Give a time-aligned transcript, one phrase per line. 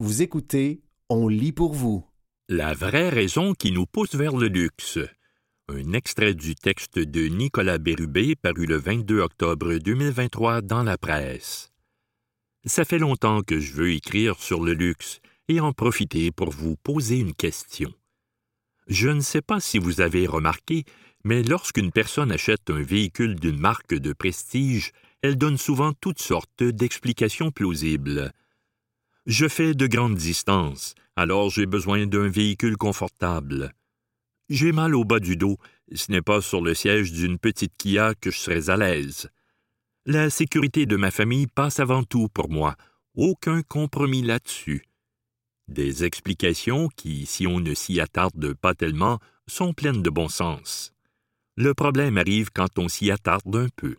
[0.00, 2.06] Vous écoutez On lit pour vous.
[2.48, 5.00] La vraie raison qui nous pousse vers le luxe.
[5.68, 11.72] Un extrait du texte de Nicolas Bérubé paru le 22 octobre 2023 dans la presse.
[12.64, 16.76] Ça fait longtemps que je veux écrire sur le luxe et en profiter pour vous
[16.76, 17.92] poser une question.
[18.86, 20.84] Je ne sais pas si vous avez remarqué,
[21.24, 24.92] mais lorsqu'une personne achète un véhicule d'une marque de prestige,
[25.22, 28.32] elle donne souvent toutes sortes d'explications plausibles.
[29.28, 33.74] Je fais de grandes distances, alors j'ai besoin d'un véhicule confortable.
[34.48, 35.58] J'ai mal au bas du dos,
[35.94, 39.28] ce n'est pas sur le siège d'une petite Kia que je serais à l'aise.
[40.06, 42.74] La sécurité de ma famille passe avant tout pour moi,
[43.14, 44.86] aucun compromis là-dessus.
[45.68, 50.94] Des explications qui, si on ne s'y attarde pas tellement, sont pleines de bon sens.
[51.54, 53.98] Le problème arrive quand on s'y attarde un peu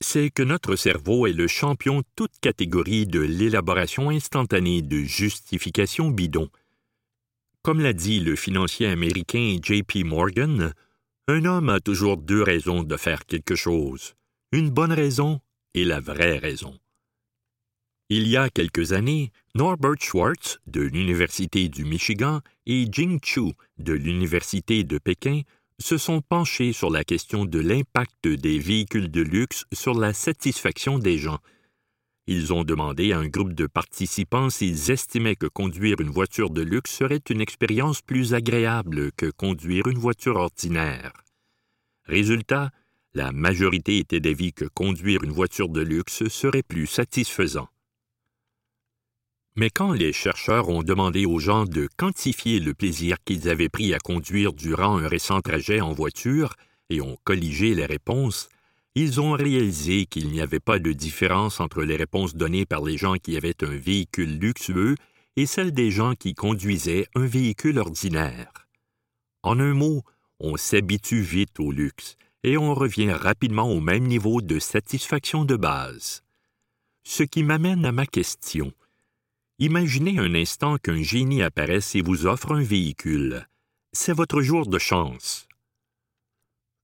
[0.00, 6.50] c'est que notre cerveau est le champion toute catégorie de l'élaboration instantanée de justifications bidons.
[7.62, 10.72] Comme l'a dit le financier américain JP Morgan,
[11.26, 14.14] un homme a toujours deux raisons de faire quelque chose,
[14.52, 15.40] une bonne raison
[15.74, 16.78] et la vraie raison.
[18.10, 23.92] Il y a quelques années, Norbert Schwartz de l'Université du Michigan et Jing Chu de
[23.92, 25.42] l'Université de Pékin
[25.80, 30.98] se sont penchés sur la question de l'impact des véhicules de luxe sur la satisfaction
[30.98, 31.38] des gens.
[32.26, 36.60] Ils ont demandé à un groupe de participants s'ils estimaient que conduire une voiture de
[36.60, 41.12] luxe serait une expérience plus agréable que conduire une voiture ordinaire.
[42.04, 42.70] Résultat,
[43.14, 47.68] la majorité était d'avis que conduire une voiture de luxe serait plus satisfaisant.
[49.58, 53.92] Mais quand les chercheurs ont demandé aux gens de quantifier le plaisir qu'ils avaient pris
[53.92, 56.54] à conduire durant un récent trajet en voiture
[56.90, 58.50] et ont colligé les réponses,
[58.94, 62.96] ils ont réalisé qu'il n'y avait pas de différence entre les réponses données par les
[62.96, 64.94] gens qui avaient un véhicule luxueux
[65.34, 68.68] et celles des gens qui conduisaient un véhicule ordinaire.
[69.42, 70.04] En un mot,
[70.38, 72.14] on s'habitue vite au luxe
[72.44, 76.22] et on revient rapidement au même niveau de satisfaction de base.
[77.02, 78.72] Ce qui m'amène à ma question.
[79.60, 83.48] Imaginez un instant qu'un génie apparaisse et vous offre un véhicule.
[83.92, 85.48] C'est votre jour de chance.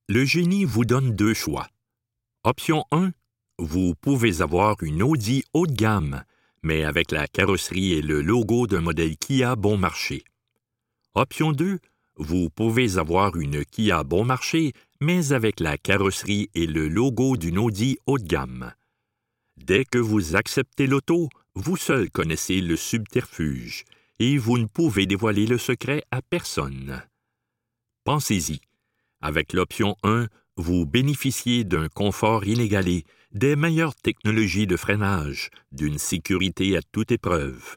[0.08, 1.68] Le génie vous donne deux choix.
[2.42, 3.12] Option 1.
[3.60, 6.24] Vous pouvez avoir une Audi haut de gamme,
[6.64, 10.24] mais avec la carrosserie et le logo d'un modèle Kia bon marché.
[11.14, 11.78] Option 2.
[12.16, 17.58] Vous pouvez avoir une Kia bon marché, mais avec la carrosserie et le logo d'une
[17.58, 18.72] Audi haut de gamme.
[19.56, 23.84] Dès que vous acceptez l'auto, vous seul connaissez le subterfuge,
[24.18, 27.02] et vous ne pouvez dévoiler le secret à personne.
[28.04, 28.60] Pensez-y.
[29.20, 30.26] Avec l'option 1,
[30.56, 37.76] vous bénéficiez d'un confort inégalé, des meilleures technologies de freinage, d'une sécurité à toute épreuve.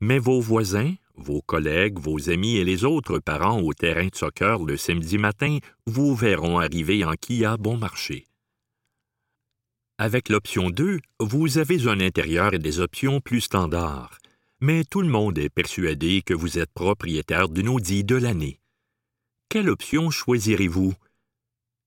[0.00, 4.64] Mais vos voisins, vos collègues, vos amis et les autres parents au terrain de soccer
[4.64, 8.26] le samedi matin vous verront arriver en Kia bon marché.
[10.02, 14.18] Avec l'option 2, vous avez un intérieur et des options plus standards,
[14.58, 18.60] mais tout le monde est persuadé que vous êtes propriétaire d'une Audi de l'année.
[19.50, 20.94] Quelle option choisirez-vous?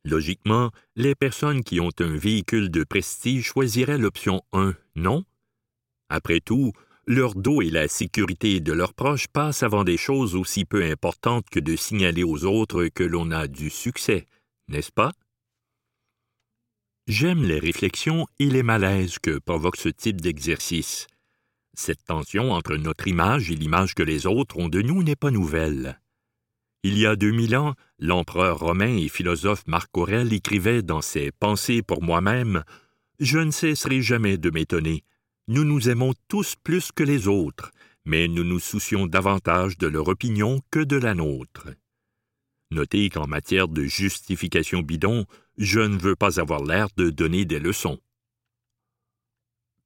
[0.06, 5.26] Logiquement, les personnes qui ont un véhicule de prestige choisiraient l'option 1, non?
[6.08, 6.72] Après tout,
[7.08, 11.50] leur dos et la sécurité de leurs proches passent avant des choses aussi peu importantes
[11.50, 14.28] que de signaler aux autres que l'on a du succès,
[14.68, 15.14] n'est-ce pas?
[17.08, 21.08] J'aime les réflexions et les malaises que provoque ce type d'exercice.
[21.74, 25.30] Cette tension entre notre image et l'image que les autres ont de nous n'est pas
[25.30, 26.00] nouvelle.
[26.84, 31.32] Il y a deux mille ans, l'empereur romain et philosophe Marc Aurèle écrivait dans ses
[31.32, 32.64] Pensées pour moi-même
[33.20, 35.04] Je ne cesserai jamais de m'étonner.
[35.50, 37.72] Nous nous aimons tous plus que les autres,
[38.06, 41.68] mais nous nous soucions davantage de leur opinion que de la nôtre.
[42.72, 45.26] Notez qu'en matière de justification bidon,
[45.58, 48.00] je ne veux pas avoir l'air de donner des leçons.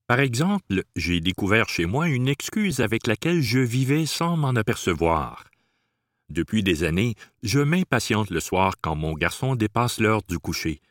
[0.07, 5.49] Par exemple, j'ai découvert chez moi une excuse avec laquelle je vivais sans m'en apercevoir.
[6.29, 10.81] Depuis des années, je m'impatiente le soir quand mon garçon dépasse l'heure du coucher.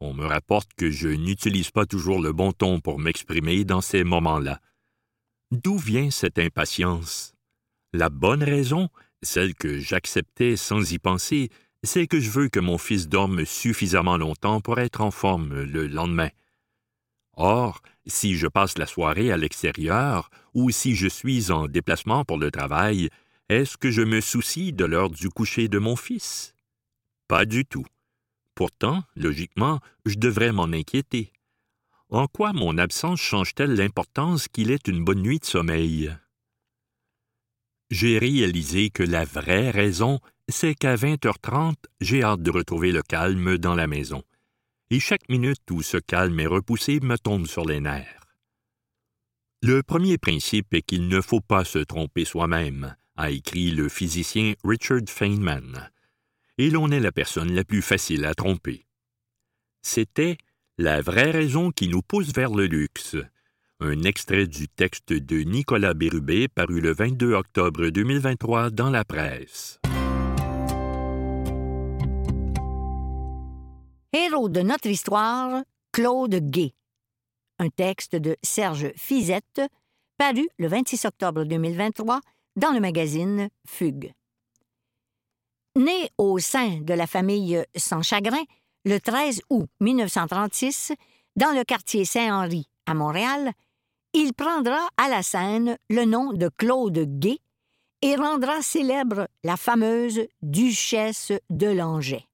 [0.00, 4.02] On me rapporte que je n'utilise pas toujours le bon ton pour m'exprimer dans ces
[4.04, 4.60] moments-là.
[5.52, 7.34] D'où vient cette impatience?
[7.92, 8.88] La bonne raison,
[9.22, 11.50] celle que j'acceptais sans y penser,
[11.82, 15.86] c'est que je veux que mon fils dorme suffisamment longtemps pour être en forme le
[15.86, 16.30] lendemain.
[17.34, 22.38] Or, si je passe la soirée à l'extérieur ou si je suis en déplacement pour
[22.38, 23.08] le travail,
[23.48, 26.54] est-ce que je me soucie de l'heure du coucher de mon fils?
[27.28, 27.86] Pas du tout.
[28.54, 31.32] Pourtant, logiquement, je devrais m'en inquiéter.
[32.10, 36.14] En quoi mon absence change-t-elle l'importance qu'il ait une bonne nuit de sommeil?
[37.92, 40.18] J'ai réalisé que la vraie raison,
[40.48, 44.22] c'est qu'à 20h30, j'ai hâte de retrouver le calme dans la maison.
[44.88, 48.26] Et chaque minute où ce calme est repoussé me tombe sur les nerfs.
[49.60, 54.54] Le premier principe est qu'il ne faut pas se tromper soi-même, a écrit le physicien
[54.64, 55.90] Richard Feynman.
[56.56, 58.86] Et l'on est la personne la plus facile à tromper.
[59.82, 60.38] C'était
[60.78, 63.18] la vraie raison qui nous pousse vers le luxe.
[63.84, 69.80] Un extrait du texte de Nicolas Bérubé paru le 22 octobre 2023 dans la presse.
[74.12, 76.74] Héros de notre histoire, Claude Gay.
[77.58, 79.60] Un texte de Serge Fizette,
[80.16, 82.20] paru le 26 octobre 2023
[82.54, 84.12] dans le magazine Fugue.
[85.76, 88.44] Né au sein de la famille Sans Chagrin,
[88.84, 90.92] le 13 août 1936,
[91.34, 93.52] dans le quartier Saint-Henri, à Montréal,
[94.14, 97.38] il prendra à la scène le nom de Claude Gay
[98.02, 102.26] et rendra célèbre la fameuse Duchesse de Langeais.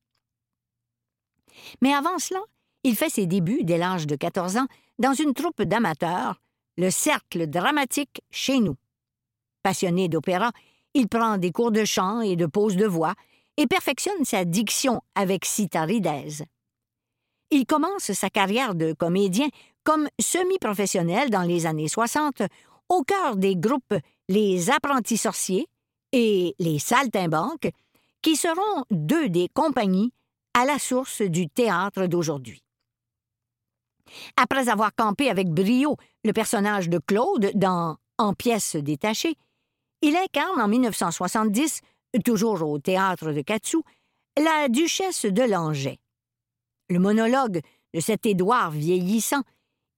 [1.82, 2.40] Mais avant cela,
[2.84, 4.66] il fait ses débuts dès l'âge de 14 ans
[4.98, 6.40] dans une troupe d'amateurs,
[6.76, 8.76] le Cercle dramatique chez nous.
[9.62, 10.52] Passionné d'opéra,
[10.94, 13.14] il prend des cours de chant et de pose de voix
[13.56, 16.44] et perfectionne sa diction avec Citaridez.
[17.50, 19.48] Il commence sa carrière de comédien
[19.88, 22.42] comme semi-professionnel dans les années 60
[22.90, 23.94] au cœur des groupes
[24.28, 25.66] Les Apprentis Sorciers
[26.12, 27.70] et Les Saltimbanques,
[28.20, 30.12] qui seront deux des compagnies
[30.52, 32.62] à la source du théâtre d'aujourd'hui.
[34.36, 39.36] Après avoir campé avec brio le personnage de Claude dans En pièces détachées,
[40.02, 41.80] il incarne en 1970
[42.26, 43.78] toujours au théâtre de Katsu,
[44.36, 45.98] la duchesse de Langeais.
[46.90, 47.62] Le monologue
[47.94, 49.42] de cet Édouard vieillissant,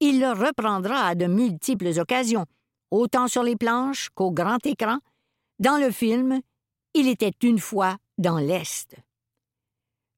[0.01, 2.47] il le reprendra à de multiples occasions,
[2.91, 4.99] autant sur les planches qu'au grand écran.
[5.59, 6.41] Dans le film,
[6.95, 8.97] il était une fois dans l'Est.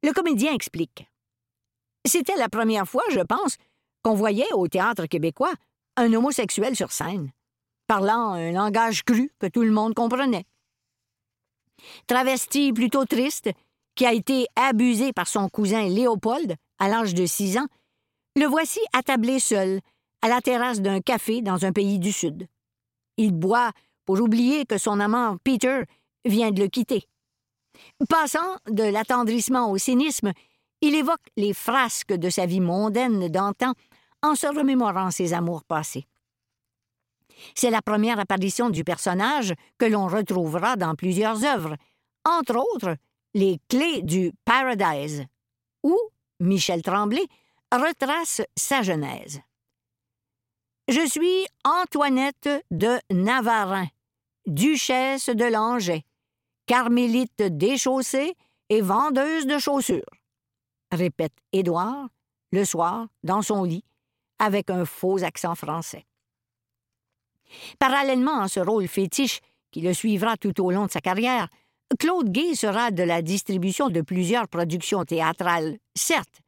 [0.02, 1.06] Le comédien explique.
[2.06, 3.56] C'était la première fois, je pense,
[4.02, 5.52] qu'on voyait au théâtre québécois
[5.96, 7.30] un homosexuel sur scène,
[7.86, 10.46] parlant un langage cru que tout le monde comprenait.
[12.06, 13.50] Travesti plutôt triste,
[13.94, 17.66] qui a été abusé par son cousin Léopold à l'âge de six ans,
[18.36, 19.80] le voici attablé seul,
[20.22, 22.46] à la terrasse d'un café dans un pays du Sud.
[23.16, 23.72] Il boit
[24.06, 25.82] pour oublier que son amant Peter
[26.24, 27.04] vient de le quitter.
[28.08, 30.32] Passant de l'attendrissement au cynisme,
[30.80, 33.72] il évoque les frasques de sa vie mondaine d'antan
[34.22, 36.06] en se remémorant ses amours passés.
[37.54, 41.76] C'est la première apparition du personnage que l'on retrouvera dans plusieurs œuvres,
[42.24, 42.96] entre autres
[43.34, 45.24] Les Clés du Paradise,
[45.82, 45.96] où
[46.40, 47.26] Michel Tremblay
[47.72, 49.40] retrace sa genèse.
[50.88, 53.86] Je suis Antoinette de Navarin,
[54.46, 56.04] duchesse de Langeais,
[56.66, 58.34] carmélite déchaussée
[58.68, 60.02] et vendeuse de chaussures,
[60.90, 62.08] répète Édouard
[62.52, 63.84] le soir dans son lit
[64.38, 66.04] avec un faux accent français.
[67.78, 69.40] Parallèlement à ce rôle fétiche
[69.70, 71.48] qui le suivra tout au long de sa carrière,
[71.98, 76.40] Claude Gay sera de la distribution de plusieurs productions théâtrales, certes,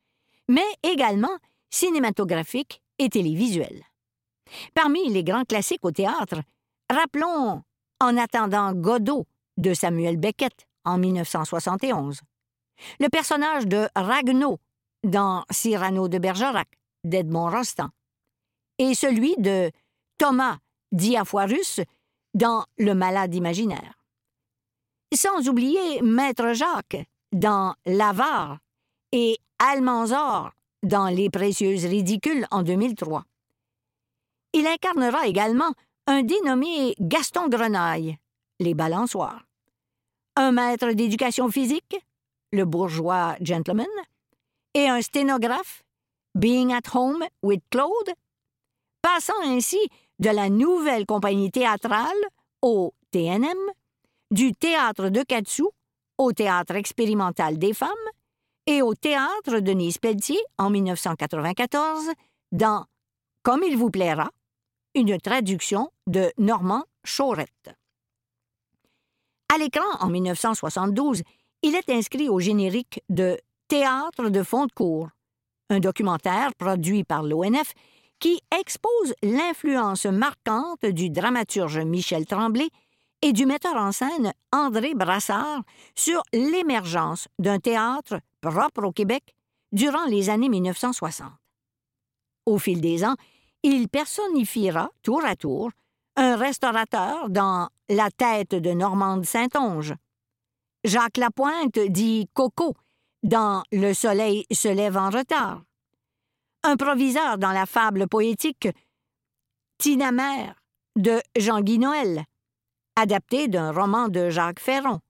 [0.49, 1.37] mais également
[1.70, 3.85] cinématographiques et télévisuelles.
[4.75, 6.43] Parmi les grands classiques au théâtre,
[6.91, 7.62] rappelons
[8.00, 12.20] En attendant Godot de Samuel Beckett en 1971,
[13.01, 14.58] le personnage de Ragno
[15.05, 16.69] dans Cyrano de Bergerac
[17.05, 17.91] d'Edmond Rostand,
[18.79, 19.70] et celui de
[20.19, 20.58] Thomas
[20.93, 21.81] Diafoirus
[22.34, 23.94] dans Le Malade imaginaire.
[25.15, 28.58] Sans oublier Maître Jacques dans L'Avare
[29.13, 30.51] et Almanzor
[30.83, 33.25] dans Les Précieuses Ridicules en 2003.
[34.53, 35.73] Il incarnera également
[36.06, 38.19] un dénommé Gaston Grenaille,
[38.61, 39.47] Les Balançoires,
[40.37, 41.97] un maître d'éducation physique,
[42.53, 43.87] Le Bourgeois Gentleman,
[44.75, 45.83] et un sténographe,
[46.35, 48.13] Being at Home with Claude,
[49.01, 49.81] passant ainsi
[50.19, 52.13] de la nouvelle compagnie théâtrale
[52.61, 53.56] au TNM,
[54.31, 55.65] du théâtre de Katsu
[56.19, 57.89] au théâtre expérimental des femmes
[58.67, 62.11] et au théâtre de Nice-Pelletier en 1994
[62.53, 62.87] dans
[63.43, 64.31] Comme il vous plaira,
[64.94, 67.75] une traduction de Normand Chaurette.
[69.53, 71.23] À l'écran en 1972,
[71.63, 75.09] il est inscrit au générique de Théâtre de fond de cours,
[75.71, 77.73] un documentaire produit par l'ONF
[78.21, 82.69] qui expose l'influence marquante du dramaturge Michel Tremblay
[83.23, 85.63] et du metteur en scène André Brassard
[85.94, 89.34] sur l'émergence d'un théâtre propre au Québec
[89.72, 91.32] durant les années 1960.
[92.46, 93.17] Au fil des ans,
[93.63, 95.70] il personnifiera, tour à tour,
[96.17, 99.94] un restaurateur dans La tête de Normande Saint-Onge.
[100.84, 102.74] Jacques Lapointe dit Coco
[103.22, 105.63] dans Le soleil se lève en retard.
[106.63, 108.69] Un proviseur dans la fable poétique
[109.79, 110.63] Tinamère
[110.96, 112.24] de Jean-Guy Noël,
[112.96, 115.01] adapté d'un roman de Jacques Ferron.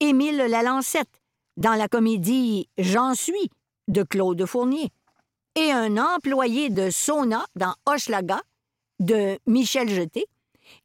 [0.00, 1.17] Émile Lalancette
[1.58, 3.50] dans la comédie J'en suis
[3.88, 4.90] de Claude Fournier.
[5.56, 8.40] Et un employé de Sona dans Hochelaga
[9.00, 10.26] de Michel Jeté,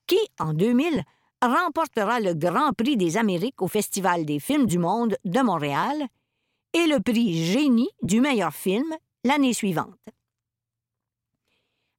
[0.08, 1.04] qui, en 2000,
[1.42, 6.08] remportera le Grand Prix des Amériques au Festival des films du monde de Montréal
[6.74, 8.92] et le prix Génie du meilleur film
[9.24, 10.00] l'année suivante.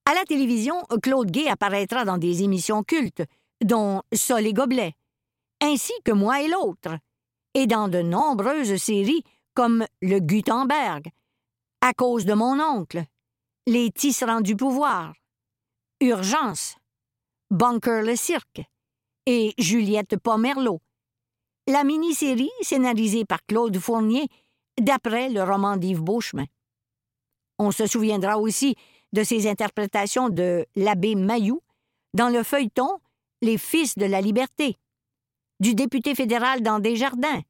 [0.07, 3.23] À la télévision, Claude Gay apparaîtra dans des émissions cultes,
[3.62, 4.95] dont Sol et Gobelet,
[5.62, 6.99] ainsi que Moi et l'autre,
[7.54, 9.23] et dans de nombreuses séries
[9.54, 11.11] comme Le Gutenberg,
[11.80, 13.04] À cause de mon oncle,
[13.66, 15.14] Les tisserands du pouvoir,
[16.00, 16.76] Urgence,
[17.50, 18.62] Bunker le cirque
[19.26, 20.80] et Juliette Pomerleau.
[21.66, 24.26] La mini-série scénarisée par Claude Fournier
[24.78, 26.46] d'après le roman d'Yves Beauchemin.
[27.58, 28.75] On se souviendra aussi
[29.12, 31.61] de ses interprétations de l'abbé Mayou
[32.12, 32.99] dans le feuilleton
[33.40, 34.76] Les Fils de la Liberté,
[35.64, 37.40] du député fédéral dans Desjardins,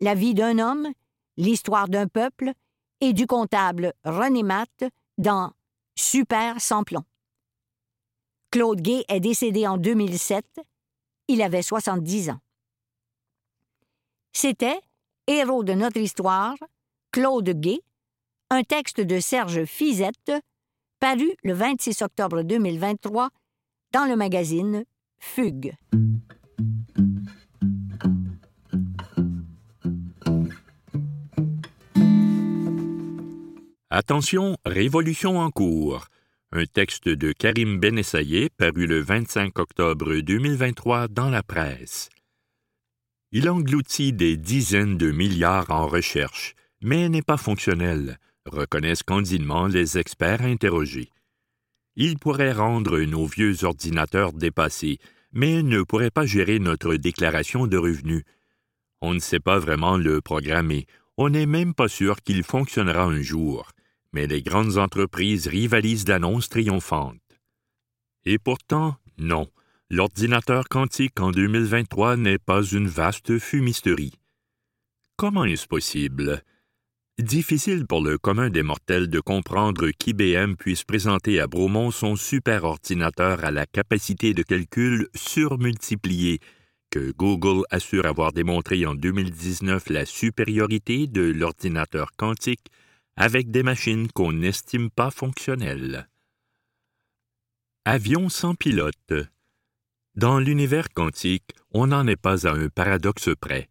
[0.00, 0.92] La vie d'un homme,
[1.38, 2.52] L'histoire d'un peuple,
[3.00, 4.84] et du comptable René Matt
[5.16, 5.50] dans
[5.96, 7.04] Super sans plomb.
[8.50, 10.44] Claude Gay est décédé en 2007.
[11.28, 12.40] Il avait 70 ans.
[14.32, 14.78] C'était
[15.26, 16.56] Héros de notre histoire,
[17.12, 17.80] Claude Gay,
[18.50, 20.32] un texte de Serge Fizette,
[21.00, 23.30] paru le 26 octobre 2023
[23.92, 24.84] dans le magazine
[25.18, 25.74] Fugue.
[33.96, 36.06] Attention, révolution en cours.
[36.50, 42.08] Un texte de Karim Benessaye paru le 25 octobre 2023 dans la presse.
[43.30, 49.96] Il engloutit des dizaines de milliards en recherche, mais n'est pas fonctionnel, reconnaissent candidement les
[49.96, 51.10] experts interrogés.
[51.94, 54.98] Il pourrait rendre nos vieux ordinateurs dépassés,
[55.30, 58.24] mais ne pourrait pas gérer notre déclaration de revenus.
[59.00, 63.22] On ne sait pas vraiment le programmer, on n'est même pas sûr qu'il fonctionnera un
[63.22, 63.70] jour,
[64.14, 67.18] mais les grandes entreprises rivalisent d'annonces triomphantes.
[68.24, 69.48] Et pourtant, non,
[69.90, 74.14] l'ordinateur quantique en 2023 n'est pas une vaste fumisterie.
[75.16, 76.42] Comment est-ce possible?
[77.18, 83.44] Difficile pour le commun des mortels de comprendre qu'IBM puisse présenter à Bromont son superordinateur
[83.44, 86.38] à la capacité de calcul surmultipliée,
[86.90, 92.70] que Google assure avoir démontré en 2019 la supériorité de l'ordinateur quantique
[93.16, 96.08] avec des machines qu'on n'estime pas fonctionnelles.
[97.84, 99.12] Avion sans pilote.
[100.16, 103.68] Dans l'univers quantique, on n'en est pas à un paradoxe près.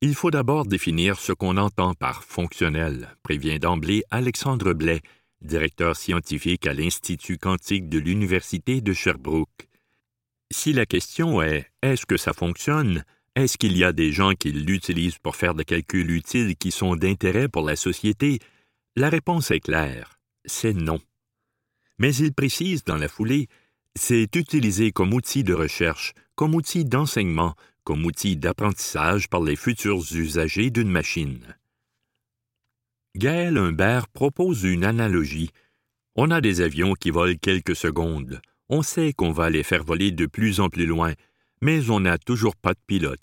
[0.00, 5.00] Il faut d'abord définir ce qu'on entend par fonctionnel, prévient d'emblée Alexandre Blais,
[5.40, 9.68] directeur scientifique à l'Institut quantique de l'Université de Sherbrooke.
[10.50, 13.04] Si la question est est-ce que ça fonctionne,
[13.34, 16.96] est-ce qu'il y a des gens qui l'utilisent pour faire des calculs utiles qui sont
[16.96, 18.38] d'intérêt pour la société,
[18.96, 21.00] la réponse est claire, c'est non.
[21.98, 23.48] Mais il précise dans la foulée,
[23.96, 30.02] c'est utilisé comme outil de recherche, comme outil d'enseignement, comme outil d'apprentissage par les futurs
[30.12, 31.56] usagers d'une machine.
[33.16, 35.50] Gaël Humbert propose une analogie.
[36.16, 38.40] On a des avions qui volent quelques secondes.
[38.68, 41.12] On sait qu'on va les faire voler de plus en plus loin,
[41.60, 43.20] mais on n'a toujours pas de pilote.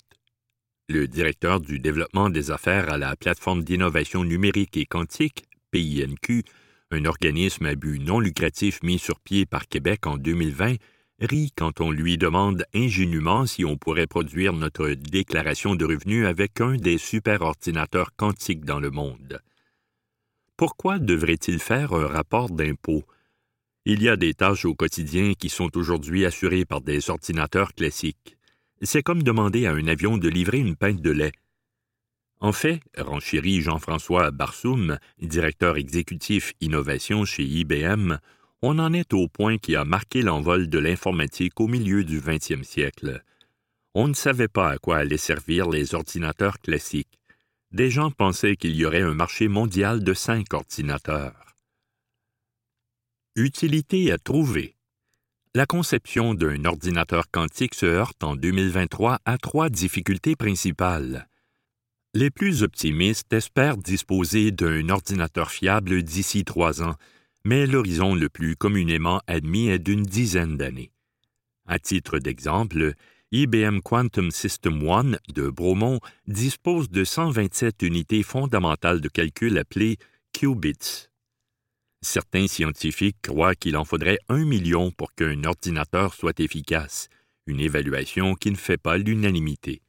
[0.88, 6.44] Le directeur du développement des affaires à la plateforme d'innovation numérique et quantique, PINQ,
[6.92, 10.76] un organisme à but non lucratif mis sur pied par Québec en 2020,
[11.20, 16.60] rit quand on lui demande ingénument si on pourrait produire notre déclaration de revenus avec
[16.60, 19.40] un des superordinateurs quantiques dans le monde.
[20.56, 23.04] Pourquoi devrait-il faire un rapport d'impôt?
[23.84, 28.36] Il y a des tâches au quotidien qui sont aujourd'hui assurées par des ordinateurs classiques.
[28.80, 31.32] C'est comme demander à un avion de livrer une pinte de lait.
[32.42, 38.16] En fait, renchérit Jean-François Barsoum, directeur exécutif innovation chez IBM,
[38.62, 42.66] on en est au point qui a marqué l'envol de l'informatique au milieu du XXe
[42.66, 43.22] siècle.
[43.94, 47.20] On ne savait pas à quoi allaient servir les ordinateurs classiques.
[47.70, 51.54] Des gens pensaient qu'il y aurait un marché mondial de cinq ordinateurs.
[53.36, 54.74] Utilité à trouver.
[55.54, 61.28] La conception d'un ordinateur quantique se heurte en 2023 à trois difficultés principales.
[62.14, 66.96] Les plus optimistes espèrent disposer d'un ordinateur fiable d'ici trois ans,
[67.42, 70.92] mais l'horizon le plus communément admis est d'une dizaine d'années.
[71.66, 72.92] À titre d'exemple,
[73.30, 79.96] IBM Quantum System One de Bromont dispose de 127 unités fondamentales de calcul appelées
[80.34, 81.08] qubits.
[82.02, 87.08] Certains scientifiques croient qu'il en faudrait un million pour qu'un ordinateur soit efficace,
[87.46, 89.80] une évaluation qui ne fait pas l'unanimité.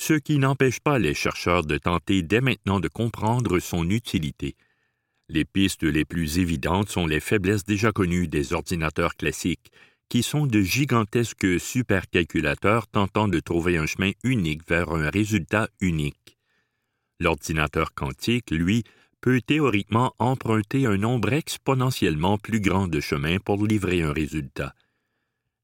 [0.00, 4.56] Ce qui n'empêche pas les chercheurs de tenter dès maintenant de comprendre son utilité.
[5.28, 9.70] Les pistes les plus évidentes sont les faiblesses déjà connues des ordinateurs classiques,
[10.08, 16.38] qui sont de gigantesques supercalculateurs tentant de trouver un chemin unique vers un résultat unique.
[17.20, 18.84] L'ordinateur quantique, lui,
[19.20, 24.74] peut théoriquement emprunter un nombre exponentiellement plus grand de chemins pour livrer un résultat.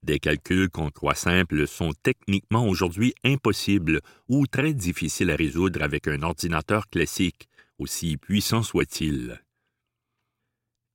[0.07, 3.99] Des calculs qu'on croit simples sont techniquement aujourd'hui impossibles
[4.29, 9.43] ou très difficiles à résoudre avec un ordinateur classique, aussi puissant soit-il.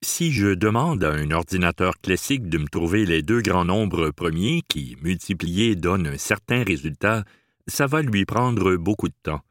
[0.02, 4.62] Si je demande à un ordinateur classique de me trouver les deux grands nombres premiers
[4.66, 7.24] qui, multipliés, donnent un certain résultat,
[7.66, 9.42] ça va lui prendre beaucoup de temps.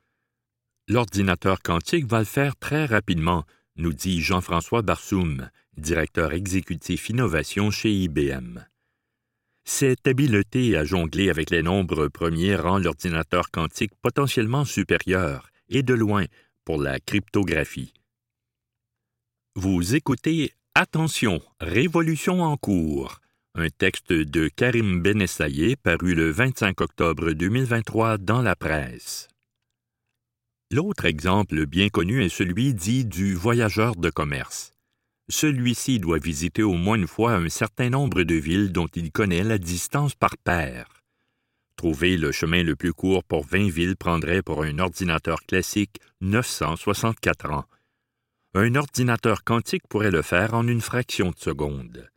[0.87, 7.91] L'ordinateur quantique va le faire très rapidement, nous dit Jean-François Barsoum, directeur exécutif innovation chez
[7.91, 8.70] IBM.
[9.63, 15.93] Cette habileté à jongler avec les nombres premiers rend l'ordinateur quantique potentiellement supérieur, et de
[15.93, 16.25] loin,
[16.65, 17.93] pour la cryptographie.
[19.55, 23.19] Vous écoutez Attention, Révolution en cours,
[23.55, 29.27] un texte de Karim Benessaye paru le 25 octobre 2023 dans la presse.
[30.71, 34.70] L'autre exemple bien connu est celui dit du voyageur de commerce.
[35.31, 39.43] Celui-ci doit visiter au moins une fois un certain nombre de villes dont il connaît
[39.43, 40.85] la distance par paire.
[41.77, 47.49] Trouver le chemin le plus court pour 20 villes prendrait pour un ordinateur classique 964
[47.49, 47.63] ans.
[48.55, 52.09] Un ordinateur quantique pourrait le faire en une fraction de seconde.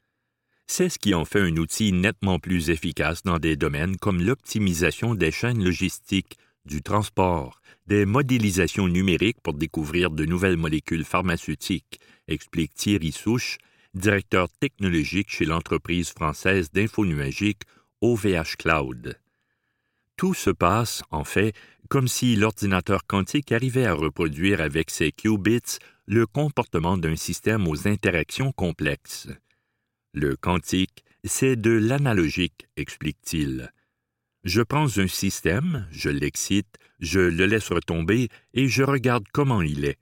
[0.66, 5.14] C'est ce qui en fait un outil nettement plus efficace dans des domaines comme l'optimisation
[5.14, 12.75] des chaînes logistiques, du transport, des modélisations numériques pour découvrir de nouvelles molécules pharmaceutiques, explique
[12.75, 13.58] Thierry Souche,
[13.95, 17.62] directeur technologique chez l'entreprise française d'infonuagique
[18.00, 19.19] OVH Cloud.
[20.17, 21.54] Tout se passe, en fait,
[21.88, 27.88] comme si l'ordinateur quantique arrivait à reproduire avec ses qubits le comportement d'un système aux
[27.88, 29.28] interactions complexes.
[30.12, 33.73] Le quantique, c'est de l'analogique, explique-t-il.
[34.45, 39.87] Je prends un système, je l'excite, je le laisse retomber et je regarde comment il
[39.87, 39.99] est.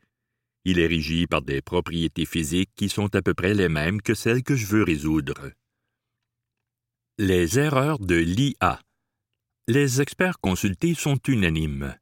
[0.65, 4.15] Il est régi par des propriétés physiques qui sont à peu près les mêmes que
[4.15, 5.53] celles que je veux résoudre.
[7.19, 8.81] Les erreurs de l'IA.
[9.69, 11.95] Les experts consultés sont unanimes.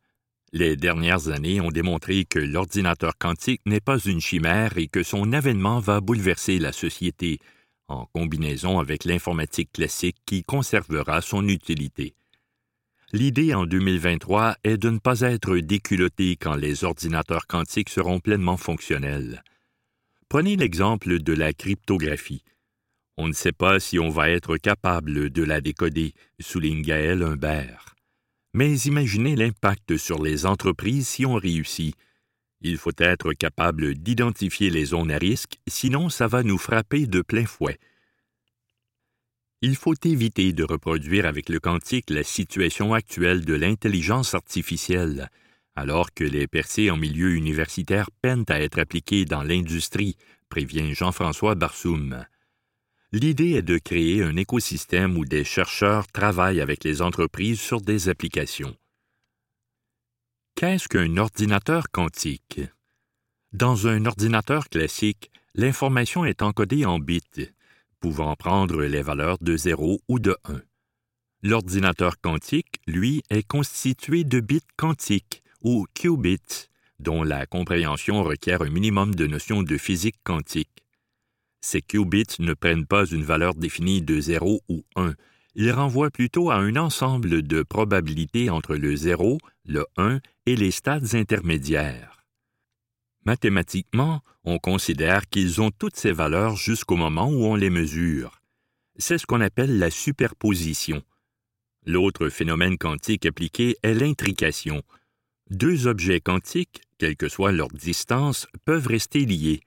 [0.52, 5.34] Les dernières années ont démontré que l'ordinateur quantique n'est pas une chimère et que son
[5.34, 7.38] avènement va bouleverser la société,
[7.88, 12.14] en combinaison avec l'informatique classique qui conservera son utilité.
[13.12, 18.56] L'idée en 2023 est de ne pas être déculotté quand les ordinateurs quantiques seront pleinement
[18.56, 19.42] fonctionnels.
[20.28, 22.44] Prenez l'exemple de la cryptographie.
[23.16, 27.96] On ne sait pas si on va être capable de la décoder, souligne Gaël Humbert.
[28.54, 31.96] Mais imaginez l'impact sur les entreprises si on réussit.
[32.60, 37.22] Il faut être capable d'identifier les zones à risque, sinon ça va nous frapper de
[37.22, 37.78] plein fouet.
[39.62, 45.30] Il faut éviter de reproduire avec le quantique la situation actuelle de l'intelligence artificielle,
[45.76, 50.16] alors que les percées en milieu universitaire peinent à être appliquées dans l'industrie,
[50.48, 52.24] prévient Jean-François Barsoum.
[53.12, 58.08] L'idée est de créer un écosystème où des chercheurs travaillent avec les entreprises sur des
[58.08, 58.76] applications.
[60.54, 62.60] Qu'est-ce qu'un ordinateur quantique?
[63.52, 67.50] Dans un ordinateur classique, l'information est encodée en bits,
[68.00, 70.60] pouvant prendre les valeurs de 0 ou de 1.
[71.42, 78.70] L'ordinateur quantique, lui, est constitué de bits quantiques, ou qubits, dont la compréhension requiert un
[78.70, 80.84] minimum de notions de physique quantique.
[81.62, 85.14] Ces qubits ne prennent pas une valeur définie de 0 ou 1,
[85.54, 90.70] ils renvoient plutôt à un ensemble de probabilités entre le 0, le 1 et les
[90.70, 92.19] stades intermédiaires.
[93.24, 98.40] Mathématiquement, on considère qu'ils ont toutes ces valeurs jusqu'au moment où on les mesure.
[98.96, 101.02] C'est ce qu'on appelle la superposition.
[101.86, 104.82] L'autre phénomène quantique appliqué est l'intrication.
[105.50, 109.60] Deux objets quantiques, quelle que soit leur distance, peuvent rester liés.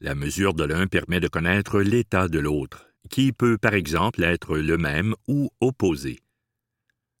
[0.00, 4.58] La mesure de l'un permet de connaître l'état de l'autre, qui peut par exemple être
[4.58, 6.20] le même ou opposé.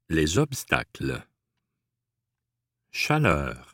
[0.08, 1.22] Les obstacles.
[2.90, 3.73] Chaleur.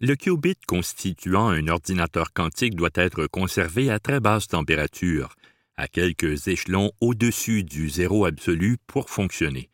[0.00, 5.34] Le qubit constituant un ordinateur quantique doit être conservé à très basse température,
[5.76, 9.70] à quelques échelons au-dessus du zéro absolu pour fonctionner.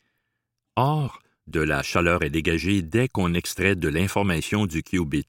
[0.76, 5.28] Or, de la chaleur est dégagée dès qu'on extrait de l'information du qubit.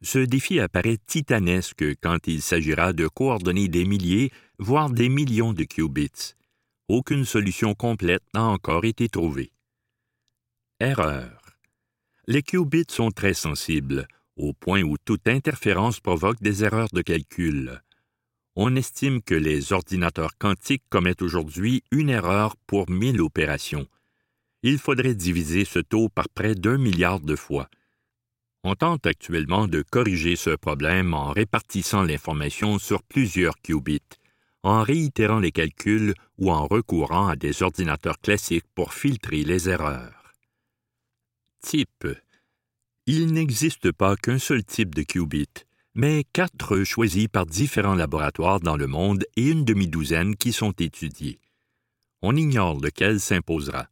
[0.00, 5.64] Ce défi apparaît titanesque quand il s'agira de coordonner des milliers, voire des millions de
[5.64, 6.34] qubits.
[6.88, 9.52] Aucune solution complète n'a encore été trouvée.
[10.80, 11.43] Erreur.
[12.26, 17.82] Les qubits sont très sensibles, au point où toute interférence provoque des erreurs de calcul.
[18.56, 23.86] On estime que les ordinateurs quantiques commettent aujourd'hui une erreur pour mille opérations.
[24.62, 27.68] Il faudrait diviser ce taux par près d'un milliard de fois.
[28.62, 34.00] On tente actuellement de corriger ce problème en répartissant l'information sur plusieurs qubits,
[34.62, 40.23] en réitérant les calculs ou en recourant à des ordinateurs classiques pour filtrer les erreurs.
[41.64, 42.06] Type
[43.06, 48.78] il n'existe pas qu'un seul type de qubit, mais quatre choisis par différents laboratoires dans
[48.78, 51.38] le monde et une demi-douzaine qui sont étudiés.
[52.22, 53.88] On ignore lequel s'imposera.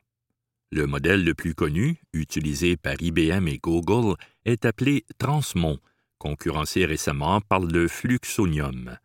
[0.71, 5.79] Le modèle le plus connu, utilisé par IBM et Google, est appelé Transmon,
[6.17, 8.97] concurrencé récemment par le fluxonium.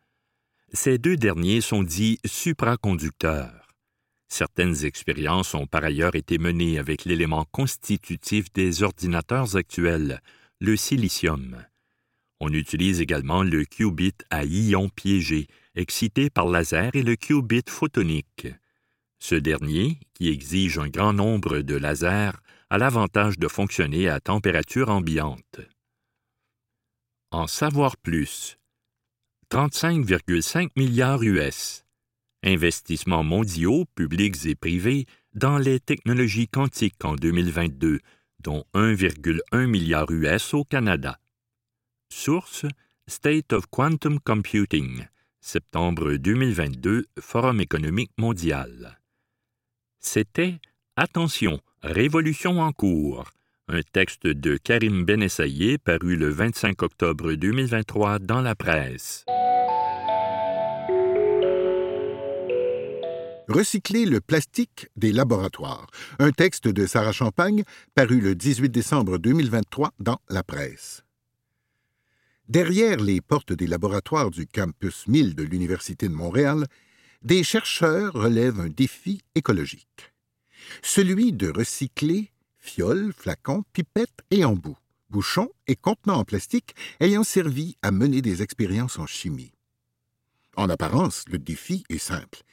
[0.71, 3.66] Ces deux derniers sont dits supraconducteurs.
[4.29, 10.21] Certaines expériences ont par ailleurs été menées avec l'élément constitutif des ordinateurs actuels,
[10.59, 11.65] le silicium.
[12.39, 18.47] On utilise également le qubit à ion piégé, excité par laser, et le qubit photonique.
[19.19, 22.37] Ce dernier, qui exige un grand nombre de lasers,
[22.69, 25.61] a l'avantage de fonctionner à température ambiante.
[27.31, 28.57] En savoir plus.
[29.49, 31.87] 35,5 milliards US
[32.47, 37.99] investissements mondiaux, publics et privés, dans les technologies quantiques en 2022,
[38.39, 41.19] dont 1,1 milliard US au Canada.
[42.10, 42.65] Source
[43.07, 45.05] State of Quantum Computing,
[45.39, 48.99] septembre 2022, Forum économique mondial.
[49.99, 50.60] C'était
[50.95, 53.29] Attention, révolution en cours,
[53.67, 59.25] un texte de Karim Benessaye paru le 25 octobre 2023 dans la presse.
[63.47, 65.88] Recycler le plastique des laboratoires.
[66.19, 67.63] Un texte de Sarah Champagne
[67.95, 71.05] paru le 18 décembre 2023 dans la presse.
[72.49, 76.65] Derrière les portes des laboratoires du campus 1000 de l'Université de Montréal,
[77.21, 80.13] des chercheurs relèvent un défi écologique.
[80.83, 84.77] Celui de recycler fioles, flacons, pipettes et embouts,
[85.10, 89.53] bouchons et contenants en plastique ayant servi à mener des expériences en chimie.
[90.57, 92.43] En apparence, le défi est simple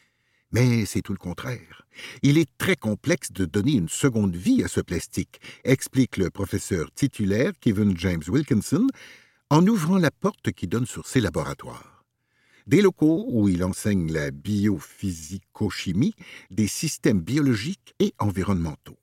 [0.54, 1.84] mais c'est tout le contraire.
[2.22, 6.92] Il est très complexe de donner une seconde vie à ce plastique, explique le professeur
[6.92, 8.86] titulaire Kevin James Wilkinson
[9.50, 12.04] en ouvrant la porte qui donne sur ses laboratoires.
[12.68, 16.14] Des locaux où il enseigne la biophysico-chimie
[16.52, 18.98] des systèmes biologiques et environnementaux.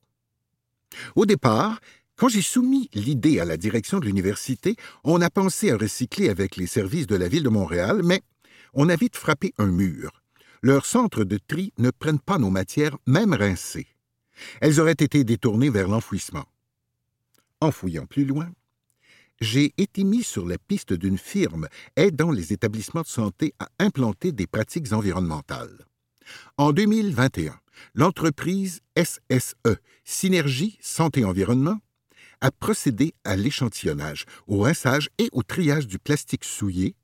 [1.16, 1.80] Au départ,
[2.16, 6.56] quand j'ai soumis l'idée à la direction de l'université, on a pensé à recycler avec
[6.56, 8.22] les services de la ville de Montréal, mais
[8.72, 10.21] on a vite frappé un mur
[10.62, 13.88] leurs centres de tri ne prennent pas nos matières, même rincées.
[14.60, 16.44] Elles auraient été détournées vers l'enfouissement.
[17.60, 18.50] En fouillant plus loin,
[19.40, 24.30] j'ai été mis sur la piste d'une firme aidant les établissements de santé à implanter
[24.30, 25.86] des pratiques environnementales.
[26.56, 27.58] En 2021,
[27.94, 31.78] l'entreprise SSE, Synergie Santé Environnement,
[32.40, 36.94] a procédé à l'échantillonnage, au rinçage et au triage du plastique souillé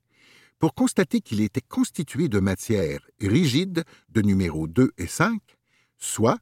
[0.59, 5.41] pour constater qu'il était constitué de matières rigides de numéro 2 et 5,
[5.99, 6.39] soit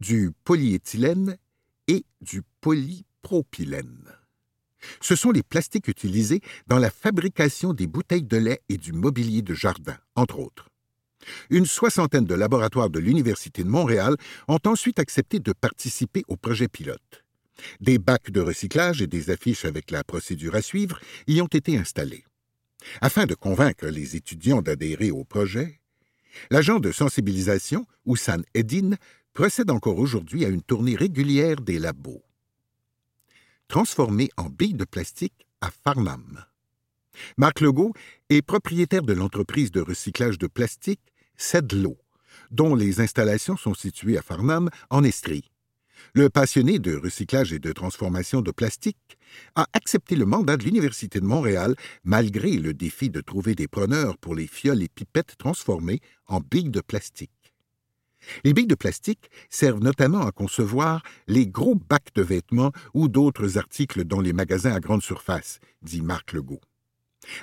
[0.00, 1.36] du polyéthylène
[1.88, 4.12] et du polypropylène.
[5.00, 9.42] Ce sont les plastiques utilisés dans la fabrication des bouteilles de lait et du mobilier
[9.42, 10.68] de jardin, entre autres.
[11.50, 14.16] Une soixantaine de laboratoires de l'Université de Montréal
[14.48, 17.24] ont ensuite accepté de participer au projet pilote.
[17.80, 21.78] Des bacs de recyclage et des affiches avec la procédure à suivre y ont été
[21.78, 22.24] installés.
[23.00, 25.80] Afin de convaincre les étudiants d'adhérer au projet,
[26.50, 28.96] l'agent de sensibilisation, Oussan Eddin,
[29.32, 32.22] procède encore aujourd'hui à une tournée régulière des labos.
[33.68, 36.44] Transformé en billes de plastique à Farnham.
[37.36, 37.94] Marc Legault
[38.28, 41.00] est propriétaire de l'entreprise de recyclage de plastique
[41.36, 41.96] Sedlo,
[42.50, 45.51] dont les installations sont situées à Farnham, en Estrie.
[46.14, 49.18] Le passionné de recyclage et de transformation de plastique
[49.54, 54.18] a accepté le mandat de l'Université de Montréal malgré le défi de trouver des preneurs
[54.18, 57.30] pour les fioles et pipettes transformées en billes de plastique.
[58.44, 63.58] Les billes de plastique servent notamment à concevoir les gros bacs de vêtements ou d'autres
[63.58, 66.60] articles dans les magasins à grande surface, dit Marc Legault.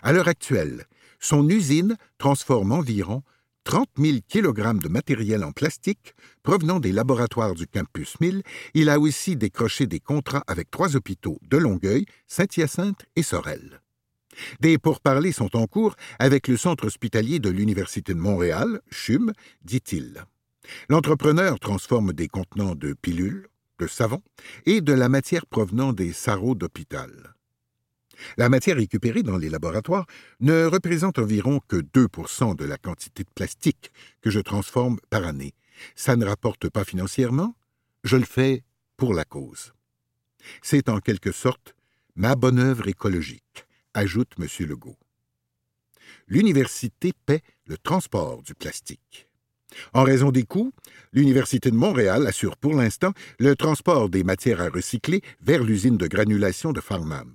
[0.04, 0.86] À l'heure actuelle,
[1.20, 3.24] son usine transforme environ
[3.70, 8.42] 30 000 kg de matériel en plastique provenant des laboratoires du Campus 1000.
[8.74, 13.82] Il a aussi décroché des contrats avec trois hôpitaux de Longueuil, Saint-Hyacinthe et Sorel.
[14.60, 20.26] Des pourparlers sont en cours avec le centre hospitalier de l'Université de Montréal, CHUM, dit-il.
[20.90, 24.24] L'entrepreneur transforme des contenants de pilules, de savon
[24.66, 27.36] et de la matière provenant des sarraux d'hôpital.
[28.38, 30.06] La matière récupérée dans les laboratoires
[30.40, 35.54] ne représente environ que 2% de la quantité de plastique que je transforme par année.
[35.96, 37.56] Ça ne rapporte pas financièrement,
[38.04, 38.64] je le fais
[38.98, 39.74] pour la cause.
[40.62, 41.76] C'est en quelque sorte
[42.16, 44.48] ma bonne œuvre écologique, ajoute M.
[44.68, 44.98] Legault.
[46.28, 49.28] L'université paie le transport du plastique.
[49.94, 50.74] En raison des coûts,
[51.14, 56.08] l'Université de Montréal assure pour l'instant le transport des matières à recycler vers l'usine de
[56.08, 57.34] granulation de Farnham.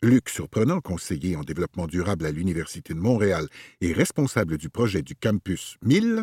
[0.00, 3.48] Luc Surprenant, conseiller en développement durable à l'Université de Montréal
[3.80, 6.22] et responsable du projet du campus 1000,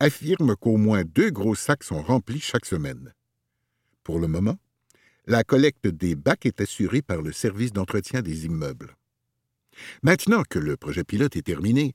[0.00, 3.12] affirme qu'au moins deux gros sacs sont remplis chaque semaine.
[4.04, 4.56] Pour le moment,
[5.26, 8.96] la collecte des bacs est assurée par le service d'entretien des immeubles.
[10.02, 11.92] Maintenant que le projet pilote est terminé,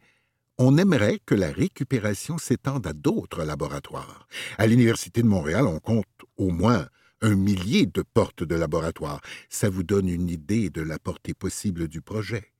[0.59, 4.27] on aimerait que la récupération s'étende à d'autres laboratoires.
[4.59, 6.05] À l'Université de Montréal, on compte
[6.37, 6.87] au moins
[7.21, 9.21] un millier de portes de laboratoire.
[9.49, 12.51] Ça vous donne une idée de la portée possible du projet,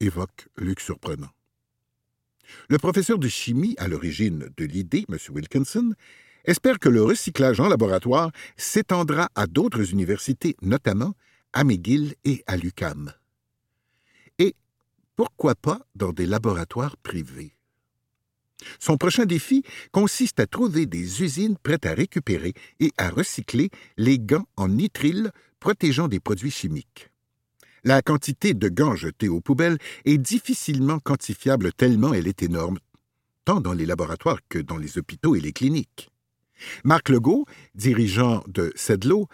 [0.00, 1.30] évoque Luc Surprenant.
[2.68, 5.18] Le professeur de chimie à l'origine de l'idée, M.
[5.30, 5.94] Wilkinson,
[6.44, 11.14] espère que le recyclage en laboratoire s'étendra à d'autres universités, notamment
[11.52, 13.12] à McGill et à l'UCAM
[15.16, 17.55] pourquoi pas dans des laboratoires privés?
[18.78, 24.18] Son prochain défi consiste à trouver des usines prêtes à récupérer et à recycler les
[24.18, 27.10] gants en nitrile protégeant des produits chimiques.
[27.84, 32.78] La quantité de gants jetés aux poubelles est difficilement quantifiable tellement elle est énorme,
[33.44, 36.10] tant dans les laboratoires que dans les hôpitaux et les cliniques.
[36.84, 39.28] Marc Legault, dirigeant de Sedlo,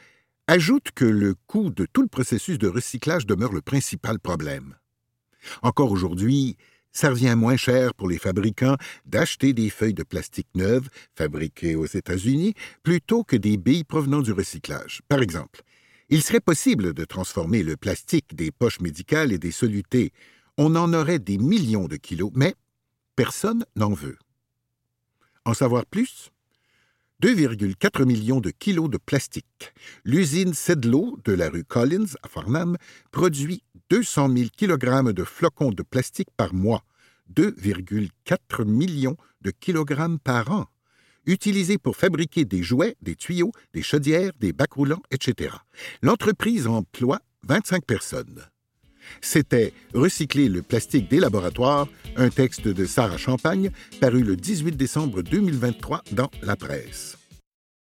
[0.48, 4.76] ajoute que le coût de tout le processus de recyclage demeure le principal problème.
[5.62, 6.56] Encore aujourd'hui,
[6.92, 8.76] ça revient moins cher pour les fabricants
[9.06, 14.32] d'acheter des feuilles de plastique neuves fabriquées aux États-Unis plutôt que des billes provenant du
[14.32, 15.02] recyclage.
[15.08, 15.62] Par exemple,
[16.08, 20.12] il serait possible de transformer le plastique des poches médicales et des solutés.
[20.58, 22.54] On en aurait des millions de kilos, mais
[23.16, 24.18] personne n'en veut.
[25.44, 26.30] En savoir plus?
[27.22, 29.72] 2,4 millions de kilos de plastique.
[30.04, 32.76] L'usine Sedlo de la rue Collins à Farnham
[33.12, 36.82] produit 200 000 kg de flocons de plastique par mois,
[37.32, 40.66] 2,4 millions de kilogrammes par an,
[41.24, 45.54] utilisés pour fabriquer des jouets, des tuyaux, des chaudières, des bacs roulants, etc.
[46.02, 48.51] L'entreprise emploie 25 personnes.
[49.20, 55.22] C'était Recycler le plastique des laboratoires, un texte de Sarah Champagne paru le 18 décembre
[55.22, 57.21] 2023 dans la presse.